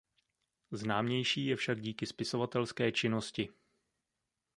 [0.71, 3.49] Známější je však díky spisovatelské činnosti.